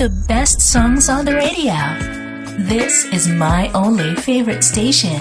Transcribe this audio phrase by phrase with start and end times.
[0.00, 1.76] the best songs on the radio.
[2.64, 5.20] This is my only favorite station.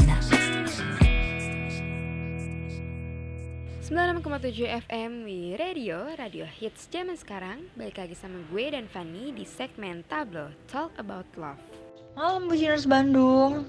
[3.91, 9.43] 96,7 FM di radio, radio hits zaman sekarang Balik lagi sama gue dan Fanny di
[9.43, 11.88] segmen Tablo Talk About Love
[12.19, 13.63] Malam Buciners Bandung.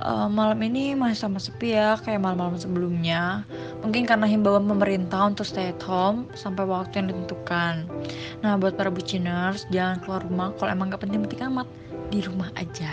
[0.00, 3.44] Uh, Malam ini masih sama sepi ya kayak malam-malam sebelumnya.
[3.84, 7.84] Mungkin karena himbauan pemerintah untuk stay at home sampai waktu yang ditentukan.
[8.40, 11.68] Nah buat para Buciners jangan keluar rumah kalau emang gak penting-penting amat.
[12.08, 12.88] Di rumah aja.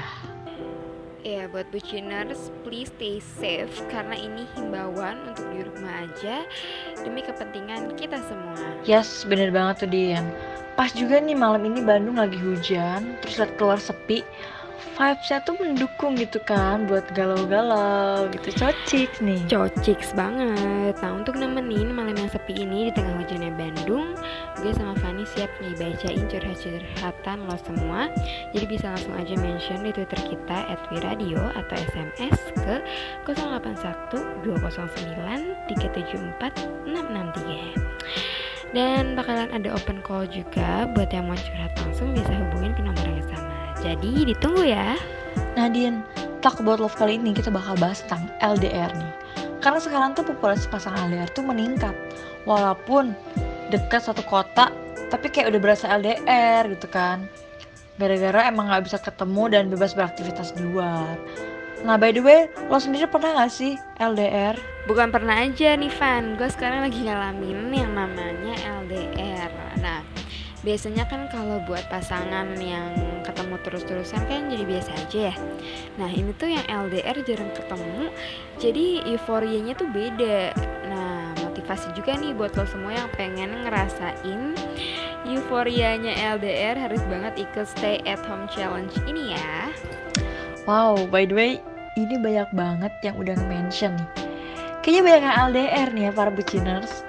[1.23, 3.71] Ya buat buciners please stay safe.
[3.87, 6.43] Karena ini himbauan untuk di rumah aja.
[6.99, 8.59] Demi kepentingan kita semua.
[8.83, 10.27] Yes, bener banget tuh Dian.
[10.75, 14.21] Pas juga nih malam ini Bandung lagi hujan, terus liat keluar sepi,
[14.97, 18.53] vibesnya tuh mendukung gitu kan buat galau-galau gitu.
[18.57, 19.41] Cocik nih.
[19.49, 20.95] Cocik banget.
[20.99, 24.17] Nah untuk nemenin malam yang sepi ini di tengah hujannya Bandung
[24.57, 28.09] gue sama Fanny siap nih bacain curhat-curhatan lo semua.
[28.55, 32.75] Jadi bisa langsung aja mention di twitter kita at radio atau SMS ke
[33.29, 38.37] 081 209 374 663
[38.75, 40.87] dan bakalan ada open call juga.
[40.91, 42.81] Buat yang mau curhat langsung bisa hubungin ke
[43.81, 44.97] jadi ditunggu ya.
[45.53, 46.01] Nadine,
[46.41, 49.13] talk about love kali ini kita bakal bahas tentang LDR nih.
[49.61, 51.93] Karena sekarang tuh populasi pasangan LDR tuh meningkat.
[52.45, 53.13] Walaupun
[53.73, 54.71] dekat satu kota,
[55.09, 57.25] tapi kayak udah berasa LDR gitu kan.
[57.97, 61.17] Gara-gara emang gak bisa ketemu dan bebas beraktivitas di luar.
[61.85, 64.57] Nah by the way, lo sendiri pernah gak sih LDR?
[64.89, 69.36] Bukan pernah aja nih Van, gue sekarang lagi ngalamin yang namanya LDR
[70.67, 72.91] biasanya kan kalau buat pasangan yang
[73.23, 75.35] ketemu terus-terusan kan jadi biasa aja ya.
[75.95, 78.11] Nah ini tuh yang LDR jarang ketemu
[78.59, 80.51] jadi euforianya tuh beda.
[80.91, 84.59] Nah motivasi juga nih buat lo semua yang pengen ngerasain
[85.23, 89.71] euforianya LDR harus banget ikut stay at home challenge ini ya.
[90.67, 91.51] Wow by the way
[91.95, 94.09] ini banyak banget yang udah mention nih.
[94.83, 97.07] Kayaknya banyak yang LDR nih ya para buciners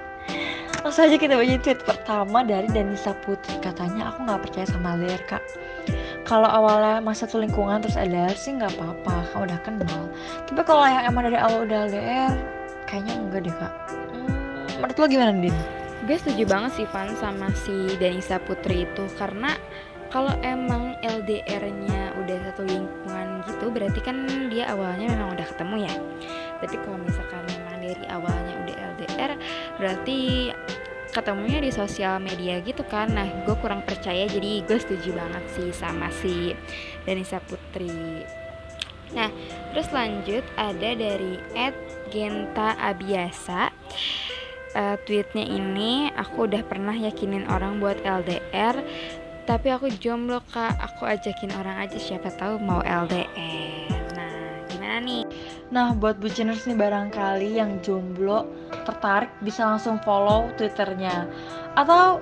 [0.89, 3.61] Langsung aja kita baca tweet pertama dari Danisa Putri.
[3.61, 5.45] Katanya aku gak percaya sama LDR kak.
[6.25, 9.21] Kalau awalnya masa tuh lingkungan terus LDR sih gak apa-apa.
[9.29, 10.09] Kamu udah kenal.
[10.49, 12.33] Tapi kalau yang emang dari awal udah LDR
[12.89, 13.73] Kayaknya enggak deh kak.
[13.85, 15.57] Hmm, Menurut lo gimana Din?
[16.09, 19.05] Gue setuju banget sih Van sama si Danisa Putri itu.
[19.13, 19.53] Karena
[20.09, 25.93] kalau emang LDR-nya udah satu lingkungan gitu berarti kan dia awalnya memang udah ketemu ya.
[26.65, 29.31] Tapi kalau misalkan memang dari awalnya udah LDR
[29.77, 30.49] berarti
[31.09, 33.11] ketemunya di sosial media gitu kan.
[33.13, 36.53] Nah gue kurang percaya jadi gue setuju banget sih sama si
[37.03, 38.23] Danisa Putri.
[39.13, 39.29] Nah
[39.73, 41.75] terus lanjut ada dari Ed
[42.13, 43.73] Genta Abiasa.
[44.69, 48.77] Uh, tweetnya ini aku udah pernah yakinin orang buat LDR
[49.49, 50.77] tapi aku jomblo kak.
[50.77, 53.98] Aku ajakin orang aja siapa tahu mau LDR
[54.99, 55.23] nih.
[55.71, 58.45] Nah buat buciners nih barangkali yang jomblo
[58.85, 61.27] tertarik bisa langsung follow twitternya.
[61.79, 62.19] Atau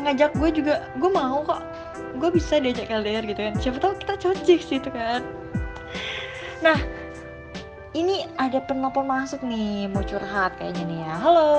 [0.00, 1.62] ngajak gue juga gue mau kok.
[2.18, 3.54] Gue bisa diajak LDR gitu kan.
[3.60, 5.22] Siapa tahu kita cocok sih itu kan.
[6.64, 6.78] Nah
[7.94, 9.86] ini ada penelpon masuk nih.
[9.92, 11.12] Mau curhat kayaknya nih ya.
[11.20, 11.52] Halo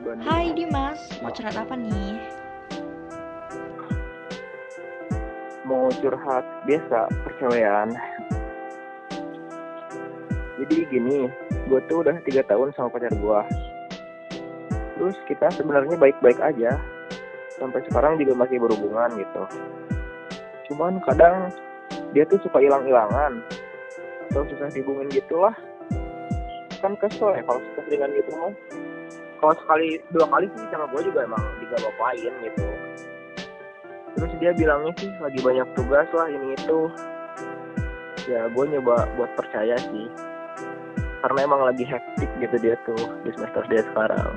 [0.00, 0.24] Bandung.
[0.24, 2.16] Hai Dimas, mau curhat apa nih?
[5.68, 7.92] Mau curhat biasa percewaan.
[10.56, 11.28] Jadi gini,
[11.68, 13.40] gue tuh udah tiga tahun sama pacar gue.
[14.96, 16.80] Terus kita sebenarnya baik-baik aja.
[17.60, 19.44] Sampai sekarang juga masih berhubungan gitu.
[20.72, 21.52] Cuman kadang
[22.16, 23.44] dia tuh suka hilang-hilangan
[24.32, 25.52] atau susah dihubungin gitu lah
[26.80, 28.54] kan kesel ya kalau susah dengan gitu mah
[29.40, 31.40] kalau sekali dua kali sih sama gue juga emang
[31.80, 32.66] bapain gitu.
[34.18, 36.80] Terus dia bilangnya sih lagi banyak tugas lah ini itu.
[38.28, 40.06] Ya gue nyoba buat percaya sih.
[41.24, 44.30] Karena emang lagi hektik gitu dia tuh di semester dia sekarang.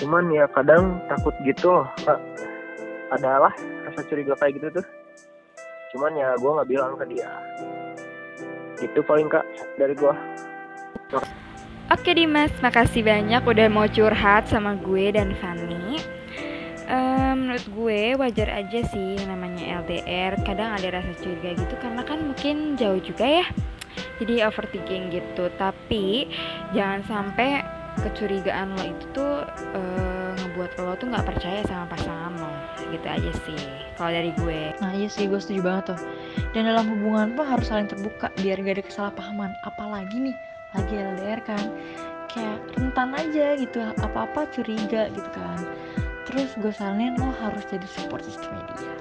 [0.00, 2.20] Cuman ya kadang takut gitu loh kak.
[3.10, 3.52] Adalah
[3.84, 4.86] rasa curiga kayak gitu tuh.
[5.92, 7.30] Cuman ya gue nggak bilang ke dia.
[8.80, 9.44] Itu paling kak
[9.76, 10.16] dari gua
[11.90, 15.98] Oke Dimas, makasih banyak udah mau curhat sama gue dan Fanny.
[16.86, 20.38] Um, menurut gue wajar aja sih namanya LDR.
[20.46, 23.46] Kadang ada rasa curiga gitu karena kan mungkin jauh juga ya.
[24.22, 25.50] Jadi overthinking gitu.
[25.58, 26.30] Tapi
[26.78, 27.66] jangan sampai
[28.06, 29.42] kecurigaan lo itu tuh
[29.74, 32.54] uh, ngebuat lo tuh nggak percaya sama pasangan lo.
[32.86, 33.62] Gitu aja sih.
[33.98, 34.78] Kalau dari gue.
[34.78, 36.00] Nah iya sih gue setuju banget tuh
[36.54, 40.36] dan dalam hubungan pun harus saling terbuka biar gak ada kesalahpahaman apalagi nih
[40.76, 41.64] lagi LDR kan
[42.30, 45.60] kayak rentan aja gitu apa-apa curiga gitu kan.
[46.30, 48.94] Terus gue saranin lo harus jadi support systemnya dia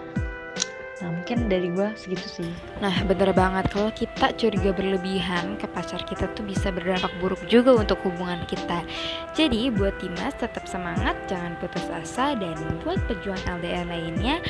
[0.99, 2.51] Nah mungkin dari gue segitu sih.
[2.83, 3.71] Nah bener banget.
[3.71, 8.83] Kalau kita curiga berlebihan ke pacar kita tuh bisa berdampak buruk juga untuk hubungan kita.
[9.31, 14.43] Jadi buat Dimas tetap semangat, jangan putus asa Dan buat pejuang LDR lainnya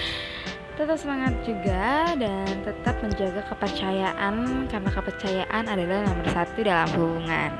[0.80, 7.52] tetap semangat juga dan tetap menjaga kepercayaan karena kepercayaan adalah nomor satu dalam hubungan.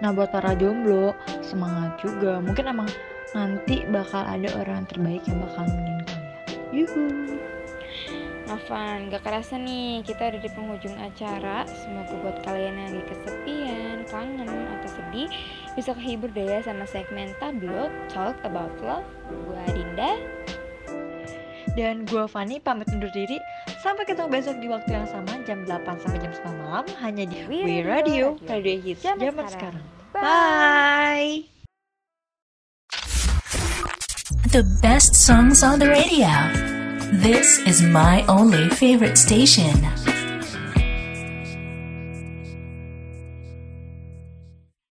[0.00, 1.12] Nah buat para jomblo
[1.44, 2.40] semangat juga.
[2.40, 2.88] Mungkin emang
[3.36, 6.32] nanti bakal ada orang terbaik yang bakal nemenin kalian.
[6.72, 7.04] Yuhu.
[8.48, 11.68] Novan, gak kerasa nih kita udah di penghujung acara.
[11.68, 15.30] Semoga buat kalian yang lagi kesepian, kangen, atau sedih
[15.78, 19.06] Bisa kehibur deh ya sama segmen Tablo Talk About Love.
[19.28, 20.39] Gue Dinda
[21.78, 23.38] Dan gue Fani pamit undur diri
[23.80, 27.46] Sampai ketemu besok di waktu yang sama Jam 8 sampai jam 9 malam Hanya di
[27.46, 29.84] We We Radio, Radio Radio Hits Zaman Zaman sekarang.
[29.84, 30.22] sekarang Bye.
[30.26, 31.60] Bye
[34.50, 36.26] The best songs on the radio.
[37.22, 39.78] This is my only favorite station.